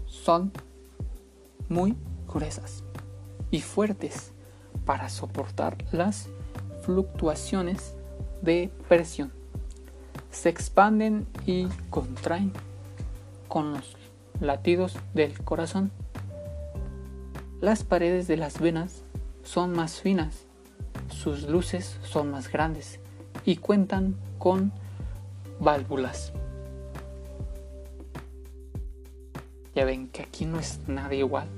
son 0.06 0.52
muy 1.68 1.96
gruesas 2.28 2.84
y 3.50 3.60
fuertes 3.60 4.30
para 4.84 5.08
soportar 5.08 5.78
las 5.90 6.28
fluctuaciones 6.82 7.96
de 8.40 8.70
presión. 8.88 9.32
Se 10.30 10.48
expanden 10.48 11.26
y 11.44 11.66
contraen 11.90 12.52
con 13.48 13.72
los 13.72 13.95
latidos 14.40 14.96
del 15.14 15.38
corazón. 15.42 15.90
Las 17.60 17.84
paredes 17.84 18.26
de 18.28 18.36
las 18.36 18.60
venas 18.60 19.02
son 19.42 19.72
más 19.72 20.00
finas, 20.00 20.44
sus 21.08 21.44
luces 21.44 21.98
son 22.02 22.30
más 22.30 22.50
grandes 22.50 23.00
y 23.44 23.56
cuentan 23.56 24.16
con 24.38 24.72
válvulas. 25.60 26.32
Ya 29.74 29.84
ven 29.84 30.08
que 30.08 30.22
aquí 30.22 30.46
no 30.46 30.58
es 30.58 30.80
nada 30.86 31.14
igual. 31.14 31.48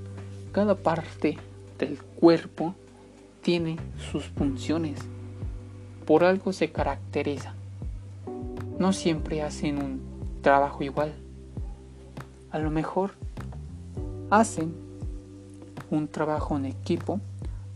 Cada 0.53 0.75
parte 0.77 1.39
del 1.79 2.03
cuerpo 2.03 2.75
tiene 3.43 3.77
sus 4.11 4.25
funciones. 4.25 4.99
Por 6.05 6.25
algo 6.25 6.53
se 6.53 6.71
caracteriza. 6.73 7.55
No 8.79 8.93
siempre 8.93 9.43
hacen 9.43 9.79
un 9.79 10.01
trabajo 10.43 10.83
igual. 10.83 11.15
A 12.51 12.59
lo 12.59 12.71
mejor 12.71 13.13
hacen 14.31 14.75
un 15.91 16.09
trabajo 16.09 16.57
en 16.57 16.67
equipo 16.67 17.21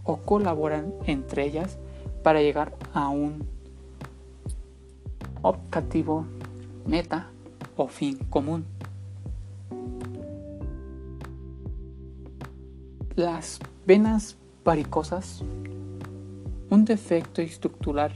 o 0.04 0.16
colaboran 0.18 0.92
entre 1.06 1.46
ellas 1.46 1.78
para 2.22 2.40
llegar 2.40 2.74
a 2.94 3.08
un 3.08 3.44
objetivo, 5.42 6.24
meta 6.86 7.28
o 7.76 7.88
fin 7.88 8.16
común. 8.30 8.64
Las 13.14 13.58
venas 13.86 14.36
varicosas, 14.64 15.42
un 16.70 16.84
defecto 16.84 17.42
estructural 17.42 18.12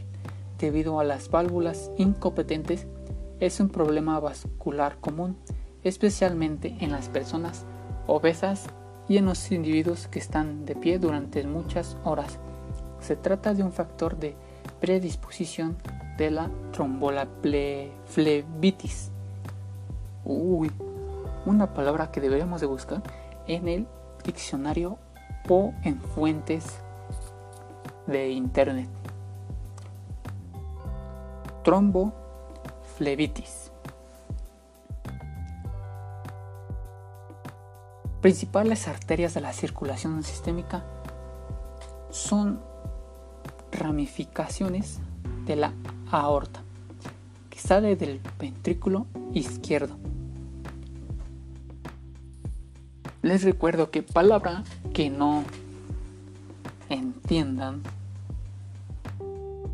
debido 0.59 1.01
a 1.01 1.05
las 1.05 1.31
válvulas 1.31 1.90
incompetentes, 1.99 2.87
es 3.40 3.61
un 3.61 3.69
problema 3.69 4.19
vascular 4.21 4.97
común, 4.99 5.37
especialmente 5.88 6.77
en 6.81 6.90
las 6.90 7.09
personas 7.09 7.64
obesas 8.09 8.66
y 9.09 9.18
en 9.18 9.27
los 9.27 9.53
individuos 9.53 10.09
que 10.09 10.18
están 10.18 10.66
de 10.66 10.75
pie 10.75 10.99
durante 10.99 11.46
muchas 11.46 11.96
horas. 12.03 12.40
Se 13.01 13.14
trata 13.14 13.55
de 13.55 13.62
un 13.62 13.72
factor 13.72 14.16
de 14.16 14.35
predisposición 14.81 15.77
de 16.18 16.33
la 16.33 16.51
flebitis. 18.07 19.12
Uy, 20.25 20.72
una 21.44 21.72
palabra 21.72 22.11
que 22.11 22.20
deberíamos 22.20 22.61
de 22.61 22.66
buscar 22.66 23.03
en 23.46 23.68
el 23.68 23.87
diccionario 24.25 24.99
o 25.49 25.72
en 25.85 26.01
fuentes 26.01 26.81
de 28.09 28.31
internet. 28.31 28.88
Tromboflebitis. 31.62 33.65
Principales 38.26 38.88
arterias 38.88 39.34
de 39.34 39.40
la 39.40 39.52
circulación 39.52 40.24
sistémica 40.24 40.82
son 42.10 42.58
ramificaciones 43.70 44.98
de 45.44 45.54
la 45.54 45.72
aorta, 46.10 46.60
que 47.50 47.60
sale 47.60 47.94
del 47.94 48.20
ventrículo 48.36 49.06
izquierdo. 49.32 49.96
Les 53.22 53.44
recuerdo 53.44 53.92
que 53.92 54.02
palabra 54.02 54.64
que 54.92 55.08
no 55.08 55.44
entiendan, 56.88 57.80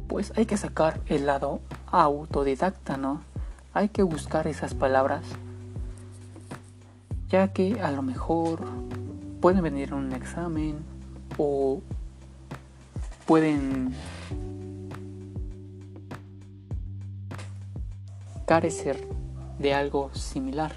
pues 0.08 0.30
hay 0.36 0.44
que 0.44 0.58
sacar 0.58 1.00
el 1.06 1.24
lado 1.24 1.60
autodidacta, 1.86 2.98
¿no? 2.98 3.22
hay 3.72 3.88
que 3.88 4.02
buscar 4.02 4.46
esas 4.46 4.74
palabras, 4.74 5.24
ya 7.32 7.48
que 7.48 7.80
a 7.80 7.90
lo 7.90 8.02
mejor 8.02 8.60
pueden 9.40 9.62
venir 9.62 9.92
a 9.92 9.96
un 9.96 10.12
examen 10.12 10.84
o 11.38 11.80
pueden 13.26 13.94
carecer 18.44 19.08
de 19.58 19.72
algo 19.72 20.14
similar. 20.14 20.72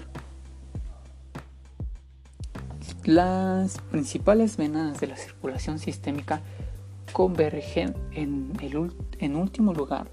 Las 3.04 3.78
principales 3.90 4.56
venas 4.56 4.98
de 4.98 5.08
la 5.08 5.16
circulación 5.16 5.78
sistémica 5.78 6.40
convergen 7.12 7.94
en, 8.12 8.52
el, 8.62 9.36
último 9.36 9.74
lugar 9.74 10.08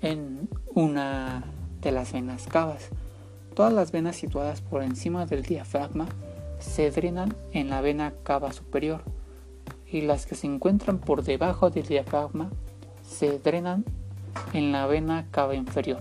en 0.00 0.48
una 0.74 1.44
de 1.82 1.92
las 1.92 2.12
venas 2.14 2.46
cavas. 2.46 2.88
Todas 3.58 3.72
las 3.72 3.90
venas 3.90 4.14
situadas 4.14 4.60
por 4.60 4.84
encima 4.84 5.26
del 5.26 5.42
diafragma 5.42 6.06
se 6.60 6.92
drenan 6.92 7.34
en 7.50 7.70
la 7.70 7.80
vena 7.80 8.12
cava 8.22 8.52
superior 8.52 9.02
y 9.84 10.02
las 10.02 10.26
que 10.26 10.36
se 10.36 10.46
encuentran 10.46 10.98
por 11.00 11.24
debajo 11.24 11.68
del 11.68 11.84
diafragma 11.84 12.52
se 13.02 13.40
drenan 13.40 13.84
en 14.52 14.70
la 14.70 14.86
vena 14.86 15.26
cava 15.32 15.56
inferior. 15.56 15.98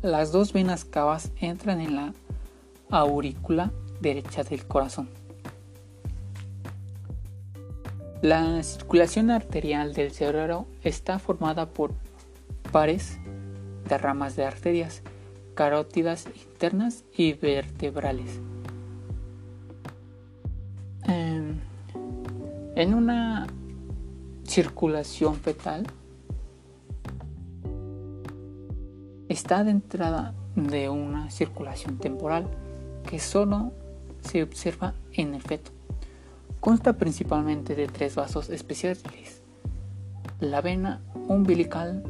Las 0.00 0.32
dos 0.32 0.54
venas 0.54 0.86
cavas 0.86 1.32
entran 1.38 1.82
en 1.82 1.96
la 1.96 2.14
aurícula 2.88 3.70
derecha 4.00 4.42
del 4.42 4.66
corazón. 4.66 5.10
La 8.22 8.62
circulación 8.62 9.30
arterial 9.30 9.92
del 9.92 10.12
cerebro 10.12 10.66
está 10.82 11.18
formada 11.18 11.68
por 11.68 11.92
pares 12.72 13.18
de 13.86 13.98
ramas 13.98 14.34
de 14.34 14.46
arterias 14.46 15.02
carótidas 15.56 16.26
internas 16.52 17.02
y 17.16 17.32
vertebrales. 17.32 18.40
Em, 21.04 21.56
en 22.76 22.94
una 22.94 23.46
circulación 24.44 25.34
fetal 25.34 25.86
está 29.28 29.64
de 29.64 29.70
entrada 29.70 30.34
de 30.54 30.90
una 30.90 31.30
circulación 31.30 31.96
temporal 31.98 32.46
que 33.08 33.18
solo 33.18 33.72
se 34.20 34.42
observa 34.42 34.94
en 35.12 35.34
el 35.34 35.42
feto. 35.42 35.70
Consta 36.60 36.98
principalmente 36.98 37.74
de 37.74 37.86
tres 37.86 38.14
vasos 38.14 38.50
especiales. 38.50 39.42
La 40.38 40.60
vena 40.60 41.00
umbilical 41.28 42.02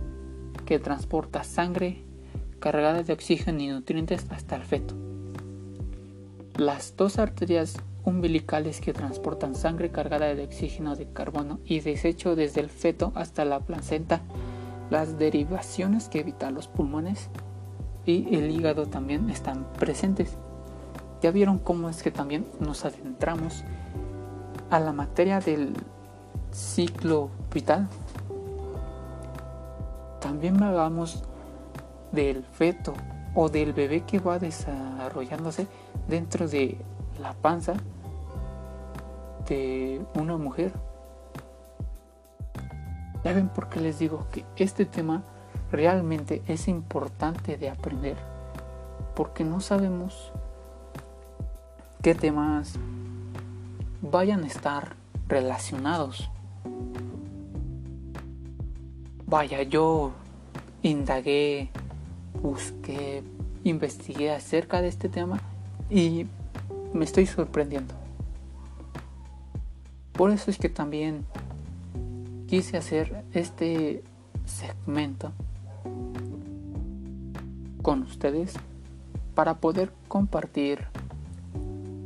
que 0.65 0.81
transporta 0.81 1.45
sangre 1.45 2.06
cargada 2.59 3.03
de 3.03 3.12
oxígeno 3.12 3.61
y 3.61 3.69
nutrientes 3.69 4.27
hasta 4.31 4.57
el 4.57 4.62
feto. 4.62 4.95
Las 6.57 6.97
dos 6.97 7.19
arterias 7.19 7.77
umbilicales 8.05 8.81
que 8.81 8.92
transportan 8.92 9.55
sangre 9.55 9.90
cargada 9.90 10.35
de 10.35 10.45
oxígeno 10.45 10.97
de 10.97 11.07
carbono 11.12 11.59
y 11.64 11.81
desecho 11.81 12.37
desde 12.37 12.61
el 12.61 12.71
feto 12.71 13.12
hasta 13.14 13.45
la 13.45 13.61
placenta, 13.61 14.21
las 14.90 15.19
derivaciones 15.19 16.09
que 16.09 16.21
evitan 16.21 16.55
los 16.55 16.69
pulmones 16.69 17.29
y 18.05 18.35
el 18.37 18.51
hígado 18.51 18.87
también 18.87 19.29
están 19.31 19.66
presentes. 19.79 20.37
Ya 21.23 21.31
vieron 21.31 21.59
cómo 21.59 21.88
es 21.88 22.03
que 22.03 22.11
también 22.11 22.47
nos 22.61 22.85
adentramos 22.85 23.64
a 24.71 24.81
la 24.81 24.92
materia 24.92 25.40
del 25.40 25.73
ciclo 26.53 27.31
vital 27.53 27.88
también 30.27 30.61
hablamos 30.61 31.23
del 32.17 32.43
feto 32.43 32.95
o 33.37 33.49
del 33.49 33.73
bebé 33.73 34.01
que 34.01 34.19
va 34.19 34.41
desarrollándose 34.41 35.69
dentro 36.09 36.49
de 36.49 36.77
la 37.21 37.33
panza 37.35 37.75
de 39.49 40.05
una 40.15 40.37
mujer. 40.37 40.73
¿Ya 43.25 43.33
ven 43.33 43.49
por 43.49 43.69
qué 43.69 43.81
les 43.81 44.01
digo 44.01 44.27
que 44.33 44.45
este 44.57 44.85
tema 44.85 45.23
realmente 45.71 46.43
es 46.49 46.67
importante 46.67 47.57
de 47.57 47.71
aprender? 47.71 48.17
Porque 49.15 49.45
no 49.45 49.61
sabemos 49.61 50.33
qué 52.03 52.17
temas 52.17 52.75
vayan 54.03 54.43
a 54.43 54.47
estar 54.49 54.97
relacionados 55.29 56.29
Vaya, 59.29 59.65
yo 59.65 60.13
indagué, 60.83 61.71
busqué, 62.42 63.22
investigué 63.64 64.31
acerca 64.31 64.83
de 64.83 64.88
este 64.88 65.09
tema 65.09 65.40
y 65.90 66.27
me 66.92 67.05
estoy 67.05 67.27
sorprendiendo. 67.27 67.94
Por 70.12 70.31
eso 70.31 70.51
es 70.51 70.59
que 70.59 70.68
también 70.68 71.27
quise 72.46 72.77
hacer 72.77 73.25
este 73.33 74.03
segmento 74.44 75.33
con 77.83 78.03
ustedes 78.03 78.55
para 79.35 79.59
poder 79.59 79.92
compartir 80.09 80.87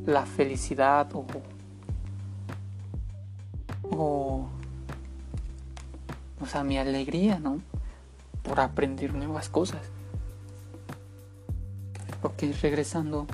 la 0.06 0.26
felicidad 0.26 1.08
o, 1.14 1.24
o 3.90 4.48
o 6.40 6.46
sea, 6.46 6.64
mi 6.64 6.78
alegría, 6.78 7.38
¿no? 7.38 7.60
Por 8.42 8.60
aprender 8.60 9.14
nuevas 9.14 9.48
cosas. 9.48 9.80
Regresando. 12.40 13.26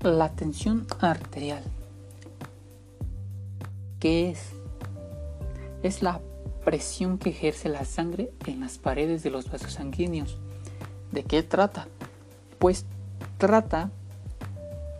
la 0.00 0.30
tensión 0.30 0.86
arterial. 1.00 1.62
¿Qué 4.00 4.30
es? 4.30 4.40
Es 5.82 6.02
la 6.02 6.20
presión 6.64 7.18
que 7.18 7.30
ejerce 7.30 7.68
la 7.68 7.84
sangre 7.84 8.32
en 8.46 8.60
las 8.60 8.78
paredes 8.78 9.22
de 9.22 9.30
los 9.30 9.50
vasos 9.50 9.74
sanguíneos. 9.74 10.38
¿De 11.12 11.24
qué 11.24 11.42
trata? 11.42 11.86
Pues 12.58 12.86
trata 13.38 13.90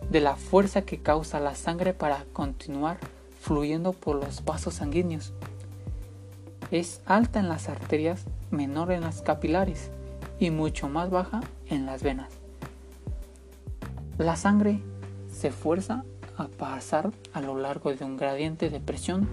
de 0.09 0.21
la 0.21 0.35
fuerza 0.35 0.83
que 0.83 1.01
causa 1.01 1.39
la 1.39 1.55
sangre 1.55 1.93
para 1.93 2.23
continuar 2.33 2.97
fluyendo 3.41 3.93
por 3.93 4.15
los 4.17 4.45
vasos 4.45 4.75
sanguíneos. 4.75 5.33
Es 6.71 7.01
alta 7.05 7.39
en 7.39 7.49
las 7.49 7.67
arterias, 7.67 8.25
menor 8.53 8.91
en 8.91 9.01
las 9.01 9.21
capilares 9.21 9.91
y 10.39 10.51
mucho 10.51 10.87
más 10.87 11.09
baja 11.09 11.41
en 11.69 11.85
las 11.85 12.03
venas. 12.03 12.29
La 14.17 14.35
sangre 14.35 14.79
se 15.31 15.51
fuerza 15.51 16.03
a 16.37 16.47
pasar 16.47 17.11
a 17.33 17.41
lo 17.41 17.57
largo 17.57 17.93
de 17.93 18.05
un 18.05 18.15
gradiente 18.15 18.69
de 18.69 18.79
presión 18.79 19.27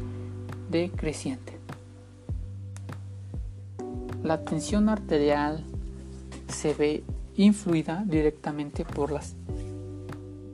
decreciente. 0.71 1.59
La 4.23 4.45
tensión 4.45 4.89
arterial 4.89 5.65
se 6.49 6.75
ve 6.75 7.05
influida 7.37 8.05
directamente 8.07 8.85
por 8.85 9.13
las 9.13 9.35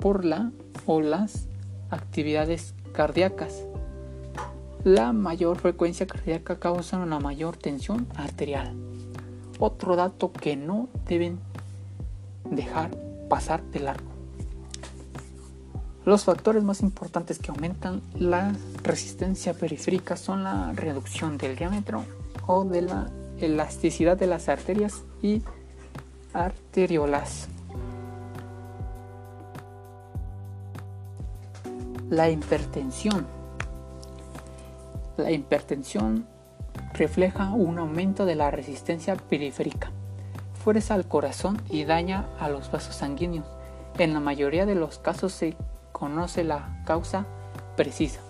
por 0.00 0.24
la 0.24 0.52
o 0.86 1.00
las 1.00 1.48
actividades 1.90 2.74
cardíacas. 2.92 3.64
La 4.86 5.12
mayor 5.12 5.58
frecuencia 5.58 6.06
cardíaca 6.06 6.60
causa 6.60 6.98
una 6.98 7.18
mayor 7.18 7.56
tensión 7.56 8.06
arterial. 8.14 8.72
Otro 9.58 9.96
dato 9.96 10.32
que 10.32 10.54
no 10.54 10.88
deben 11.08 11.40
dejar 12.48 12.92
pasar 13.28 13.64
de 13.64 13.80
largo. 13.80 14.08
Los 16.04 16.22
factores 16.22 16.62
más 16.62 16.82
importantes 16.82 17.40
que 17.40 17.50
aumentan 17.50 18.00
la 18.14 18.52
resistencia 18.84 19.54
periférica 19.54 20.16
son 20.16 20.44
la 20.44 20.72
reducción 20.72 21.36
del 21.36 21.56
diámetro 21.56 22.04
o 22.46 22.64
de 22.64 22.82
la 22.82 23.10
elasticidad 23.40 24.16
de 24.16 24.28
las 24.28 24.48
arterias 24.48 25.02
y 25.20 25.42
arteriolas. 26.32 27.48
La 32.08 32.30
hipertensión. 32.30 33.35
La 35.16 35.30
hipertensión 35.30 36.26
refleja 36.94 37.50
un 37.50 37.78
aumento 37.78 38.26
de 38.26 38.34
la 38.34 38.50
resistencia 38.50 39.16
periférica, 39.16 39.90
fuerza 40.62 40.94
al 40.94 41.06
corazón 41.06 41.60
y 41.70 41.84
daña 41.84 42.26
a 42.38 42.48
los 42.48 42.70
vasos 42.70 42.96
sanguíneos. 42.96 43.46
En 43.98 44.12
la 44.12 44.20
mayoría 44.20 44.66
de 44.66 44.74
los 44.74 44.98
casos 44.98 45.32
se 45.32 45.56
conoce 45.92 46.44
la 46.44 46.82
causa 46.84 47.24
precisa. 47.76 48.20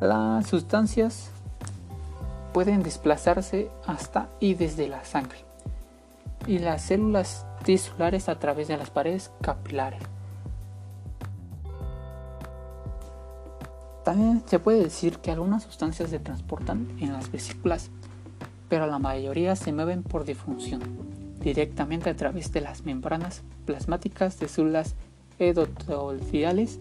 Las 0.00 0.48
sustancias 0.48 1.30
pueden 2.52 2.82
desplazarse 2.82 3.70
hasta 3.86 4.28
y 4.40 4.54
desde 4.54 4.88
la 4.88 5.04
sangre 5.04 5.38
y 6.46 6.58
las 6.58 6.82
células 6.82 7.46
tisulares 7.64 8.28
a 8.28 8.38
través 8.38 8.68
de 8.68 8.76
las 8.76 8.90
paredes 8.90 9.30
capilares. 9.40 10.00
También 14.04 14.42
se 14.46 14.58
puede 14.58 14.82
decir 14.82 15.18
que 15.18 15.30
algunas 15.30 15.62
sustancias 15.62 16.10
se 16.10 16.18
transportan 16.18 16.88
en 16.98 17.12
las 17.12 17.30
vesículas, 17.30 17.90
pero 18.68 18.86
la 18.86 18.98
mayoría 18.98 19.54
se 19.54 19.72
mueven 19.72 20.02
por 20.02 20.24
difusión, 20.24 20.80
directamente 21.40 22.10
a 22.10 22.16
través 22.16 22.52
de 22.52 22.62
las 22.62 22.84
membranas 22.84 23.42
plasmáticas 23.64 24.40
de 24.40 24.48
células 24.48 24.96
endoteliales, 25.38 26.80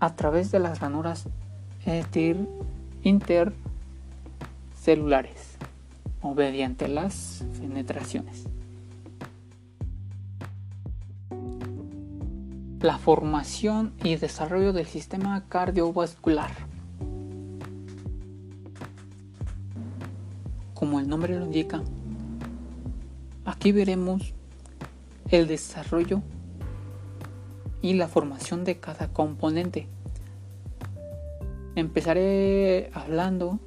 a 0.00 0.16
través 0.16 0.50
de 0.50 0.58
las 0.58 0.80
ranuras 0.80 1.28
intercelulares 3.04 5.58
o 6.22 6.34
mediante 6.34 6.88
las 6.88 7.44
penetraciones. 7.60 8.48
La 12.82 12.98
formación 12.98 13.92
y 14.02 14.16
desarrollo 14.16 14.72
del 14.72 14.86
sistema 14.86 15.44
cardiovascular. 15.48 16.50
Como 20.74 20.98
el 20.98 21.08
nombre 21.08 21.38
lo 21.38 21.44
indica, 21.44 21.80
aquí 23.44 23.70
veremos 23.70 24.34
el 25.30 25.46
desarrollo 25.46 26.22
y 27.82 27.94
la 27.94 28.08
formación 28.08 28.64
de 28.64 28.80
cada 28.80 29.12
componente. 29.12 29.86
Empezaré 31.76 32.90
hablando 32.94 33.60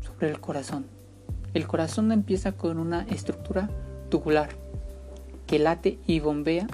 sobre 0.00 0.30
el 0.30 0.38
corazón. 0.38 0.86
El 1.54 1.66
corazón 1.66 2.12
empieza 2.12 2.52
con 2.52 2.78
una 2.78 3.02
estructura 3.08 3.68
tubular 4.10 4.69
que 5.50 5.58
late 5.58 5.98
y 6.06 6.20
bombea 6.20 6.68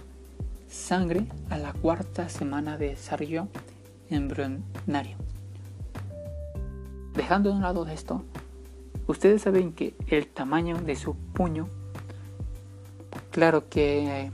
sangre 0.69 1.25
a 1.49 1.57
la 1.57 1.73
cuarta 1.73 2.29
semana 2.29 2.77
de 2.77 2.89
desarrollo 2.91 3.49
embrionario. 4.11 5.17
Dejando 7.15 7.49
de 7.49 7.57
un 7.57 7.62
lado 7.62 7.87
esto, 7.87 8.23
ustedes 9.07 9.41
saben 9.41 9.73
que 9.73 9.95
el 10.09 10.27
tamaño 10.27 10.77
de 10.77 10.95
su 10.95 11.15
puño, 11.15 11.71
claro 13.31 13.67
que 13.71 14.25
eh, 14.25 14.31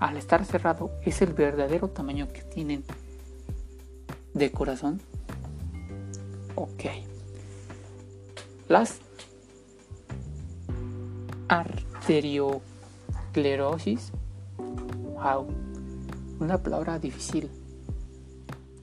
al 0.00 0.16
estar 0.16 0.44
cerrado 0.44 0.90
es 1.04 1.22
el 1.22 1.32
verdadero 1.32 1.86
tamaño 1.90 2.26
que 2.32 2.42
tienen 2.42 2.82
de 4.34 4.50
corazón. 4.50 5.00
Ok. 6.56 6.86
Las 8.68 8.98
arterio 11.46 12.62
Esclerosis. 13.30 14.10
Wow. 15.14 15.46
Una 16.40 16.58
palabra 16.58 16.98
difícil 16.98 17.48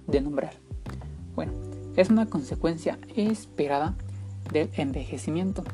de 0.08 0.22
nombrar. 0.22 0.54
Bueno, 1.36 1.52
es 1.98 2.10
una 2.10 2.28
consecuencia 2.28 2.98
esperada 3.18 3.96
del 4.54 4.70
envejecimiento. 4.78 5.66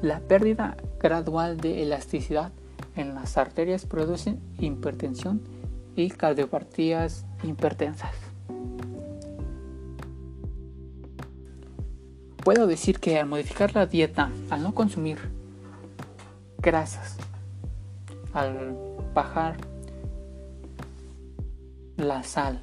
La 0.00 0.20
pérdida 0.20 0.78
gradual 0.98 1.58
de 1.58 1.82
elasticidad 1.82 2.52
en 2.96 3.14
las 3.14 3.36
arterias 3.36 3.84
produce 3.84 4.38
hipertensión 4.58 5.42
y 5.94 6.08
cardiopatías 6.08 7.26
hipertensas. 7.42 8.14
Puedo 12.42 12.66
decir 12.66 12.98
que 12.98 13.18
al 13.20 13.26
modificar 13.26 13.74
la 13.74 13.84
dieta, 13.84 14.30
al 14.48 14.62
no 14.62 14.74
consumir 14.74 15.18
grasas, 16.62 17.18
al 18.32 18.76
bajar 19.14 19.56
la 21.96 22.22
sal 22.22 22.60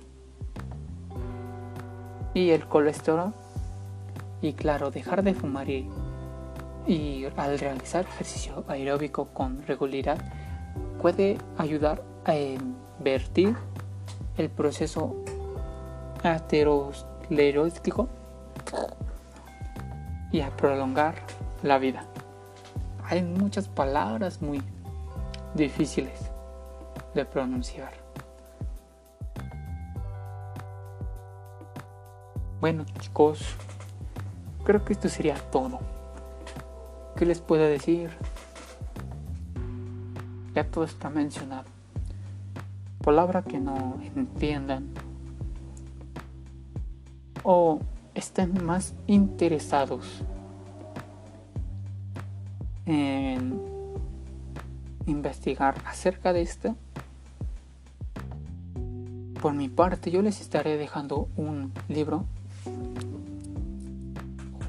y 2.33 2.51
el 2.51 2.67
colesterol 2.67 3.33
y 4.41 4.53
claro 4.53 4.91
dejar 4.91 5.23
de 5.23 5.33
fumar 5.33 5.67
y, 5.69 5.89
al 7.35 7.59
realizar 7.59 8.05
ejercicio 8.05 8.63
aeróbico 8.67 9.25
con 9.33 9.65
regularidad 9.67 10.19
puede 11.01 11.37
ayudar 11.57 12.03
a 12.25 12.35
invertir 12.35 13.55
el 14.37 14.49
proceso 14.49 15.15
aterosclerótico 16.23 18.07
y 20.31 20.41
a 20.41 20.49
prolongar 20.55 21.15
la 21.63 21.77
vida. 21.77 22.05
Hay 23.03 23.23
muchas 23.23 23.67
palabras 23.67 24.41
muy 24.41 24.61
difíciles 25.57 26.31
de 27.13 27.25
pronunciar. 27.25 27.91
Bueno 32.61 32.85
chicos, 32.99 33.55
creo 34.63 34.85
que 34.85 34.93
esto 34.93 35.09
sería 35.09 35.35
todo. 35.51 35.79
¿Qué 37.15 37.25
les 37.25 37.41
puedo 37.41 37.63
decir? 37.63 38.11
Ya 40.53 40.63
todo 40.63 40.85
está 40.85 41.09
mencionado. 41.09 41.65
Palabra 43.03 43.41
que 43.41 43.59
no 43.59 43.99
entiendan 44.15 44.89
o 47.43 47.79
estén 48.13 48.65
más 48.65 48.93
interesados 49.07 50.23
en 52.85 53.76
investigar 55.07 55.75
acerca 55.85 56.33
de 56.33 56.41
esto, 56.41 56.75
por 59.41 59.53
mi 59.53 59.69
parte 59.69 60.11
yo 60.11 60.21
les 60.21 60.41
estaré 60.41 60.77
dejando 60.77 61.29
un 61.35 61.71
libro 61.87 62.25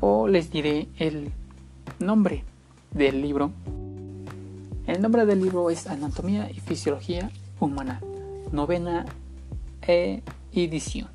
o 0.00 0.28
les 0.28 0.50
diré 0.50 0.88
el 0.98 1.32
nombre 1.98 2.44
del 2.92 3.20
libro. 3.20 3.50
El 4.86 5.02
nombre 5.02 5.26
del 5.26 5.42
libro 5.42 5.68
es 5.68 5.86
Anatomía 5.86 6.50
y 6.50 6.60
Fisiología 6.60 7.30
Humana, 7.60 8.00
novena 8.52 9.04
edición. 10.52 11.08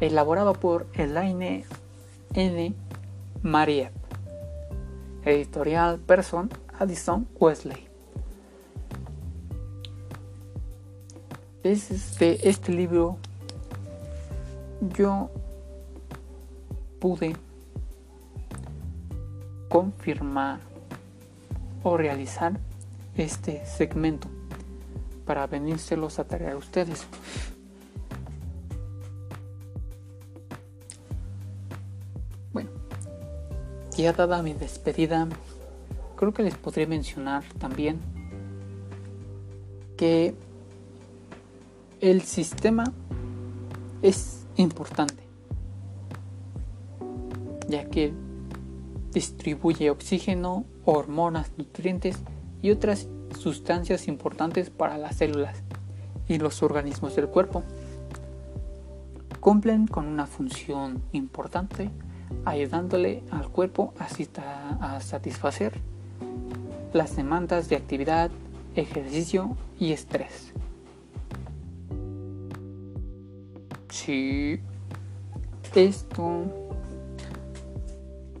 Elaborado 0.00 0.54
por 0.54 0.86
Elaine 0.94 1.64
N. 2.34 2.74
Marie. 3.42 3.90
Editorial 5.24 5.98
Person 5.98 6.50
Addison 6.78 7.26
Wesley. 7.38 7.88
Desde 11.62 12.48
este 12.48 12.72
libro 12.72 13.18
yo 14.96 15.30
pude 17.00 17.36
confirmar 19.68 20.60
o 21.82 21.96
realizar 21.96 22.58
este 23.16 23.64
segmento 23.64 24.28
para 25.24 25.46
venírselos 25.46 26.18
a 26.18 26.24
traer 26.24 26.52
a 26.52 26.56
ustedes. 26.56 27.06
Bueno, 32.52 32.70
ya 33.96 34.12
dada 34.12 34.42
mi 34.42 34.52
despedida, 34.52 35.28
creo 36.22 36.32
que 36.32 36.44
les 36.44 36.54
podré 36.54 36.86
mencionar 36.86 37.42
también 37.58 37.98
que 39.96 40.36
el 42.00 42.22
sistema 42.22 42.84
es 44.02 44.46
importante, 44.54 45.20
ya 47.68 47.86
que 47.86 48.12
distribuye 49.10 49.90
oxígeno, 49.90 50.64
hormonas, 50.84 51.50
nutrientes 51.58 52.20
y 52.62 52.70
otras 52.70 53.08
sustancias 53.36 54.06
importantes 54.06 54.70
para 54.70 54.98
las 54.98 55.16
células 55.16 55.64
y 56.28 56.38
los 56.38 56.62
organismos 56.62 57.16
del 57.16 57.26
cuerpo. 57.26 57.64
Cumplen 59.40 59.88
con 59.88 60.06
una 60.06 60.26
función 60.26 61.02
importante 61.10 61.90
ayudándole 62.44 63.24
al 63.32 63.48
cuerpo 63.48 63.92
a, 63.98 65.00
satisfacer 65.00 65.91
las 66.92 67.16
demandas 67.16 67.68
de 67.68 67.76
actividad, 67.76 68.30
ejercicio 68.74 69.56
y 69.78 69.92
estrés. 69.92 70.52
Sí, 73.90 74.60
esto, 75.74 76.44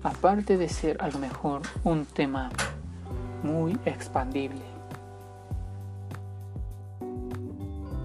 aparte 0.02 0.56
de 0.58 0.68
ser 0.68 1.02
a 1.02 1.08
lo 1.08 1.18
mejor 1.18 1.62
un 1.84 2.04
tema 2.04 2.50
muy 3.42 3.78
expandible, 3.86 4.62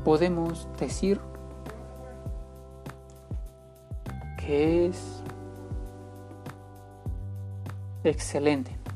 podemos 0.06 0.68
decir 0.80 1.20
que 4.38 4.88
es 4.88 5.22
excelente 8.06 8.87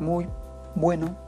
muy 0.00 0.28
bueno 0.74 1.24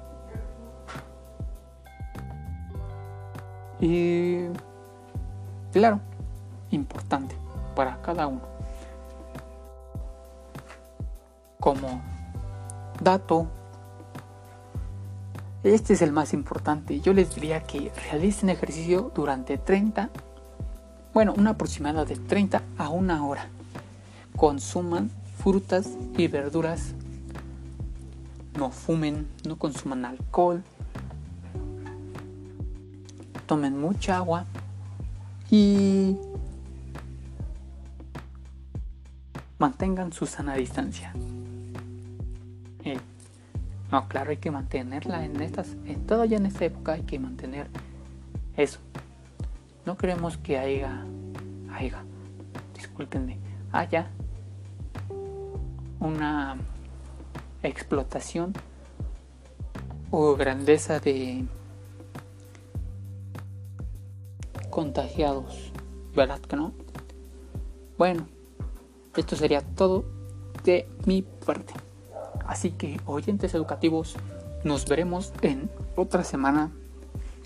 Y 3.81 4.47
claro, 5.73 6.01
importante 6.71 7.37
para 7.75 8.01
cada 8.01 8.27
uno. 8.27 8.41
Como 11.61 12.01
dato, 13.01 13.47
este 15.63 15.95
es 15.95 16.03
el 16.03 16.13
más 16.13 16.33
importante. 16.33 17.01
Yo 17.01 17.13
les 17.13 17.35
diría 17.35 17.65
que 17.65 17.93
realicen 18.09 18.49
ejercicio 18.49 19.11
durante 19.15 19.59
30, 19.59 20.11
bueno, 21.13 21.35
un 21.37 21.47
aproximado 21.47 22.05
de 22.05 22.17
30 22.17 22.63
a 22.79 22.89
una 22.89 23.27
hora. 23.27 23.49
Consuman 24.37 25.11
frutas 25.39 25.91
y 26.17 26.29
verduras. 26.29 26.95
No 28.57 28.71
fumen, 28.71 29.29
no 29.47 29.57
consuman 29.57 30.05
alcohol. 30.05 30.63
Tomen 33.47 33.79
mucha 33.79 34.17
agua. 34.17 34.47
Y 35.51 36.17
mantengan 39.59 40.13
su 40.13 40.27
sana 40.27 40.55
distancia. 40.55 41.13
Eh, 42.85 42.99
no, 43.91 44.09
claro, 44.09 44.31
hay 44.31 44.39
que 44.39 44.51
mantenerla 44.51 45.25
en 45.25 45.41
estas, 45.41 45.77
en 45.85 46.07
todavía 46.07 46.39
en 46.39 46.47
esta 46.47 46.65
época 46.65 46.93
hay 46.93 47.03
que 47.03 47.19
mantener 47.19 47.69
eso. 48.57 48.81
No 49.85 49.97
queremos 49.97 50.37
que 50.37 50.59
haya, 50.59 51.05
haya, 51.73 52.03
discúlpenme, 52.75 53.39
haya 53.71 54.09
una 56.01 56.57
explotación 57.63 58.53
o 60.11 60.37
grandeza 60.37 61.01
de 61.01 61.45
contagiados, 64.71 65.73
¿verdad 66.15 66.41
que 66.41 66.57
no? 66.57 66.73
Bueno, 67.99 68.27
esto 69.17 69.37
sería 69.37 69.63
todo 69.63 70.05
de 70.65 70.89
mi 71.07 71.23
parte. 71.23 71.73
Así 72.47 72.71
que, 72.71 73.01
oyentes 73.07 73.55
educativos, 73.55 74.17
nos 74.65 74.87
veremos 74.87 75.33
en 75.43 75.71
otra 75.97 76.25
semana 76.25 76.71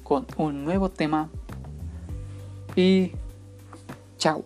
con 0.03 0.27
un 0.37 0.65
nuevo 0.65 0.89
tema. 0.89 1.31
Y 2.75 3.13
chao. 4.19 4.45